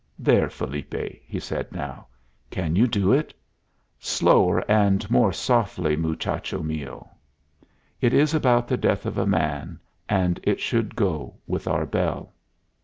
[0.17, 2.07] "There, Felipe!" he said now.
[2.49, 3.35] "Can you do it?
[3.99, 7.07] Slower, and more softly, muchacho mio.
[8.01, 9.79] It is about the death of a man,
[10.09, 12.33] and it should go with our bell."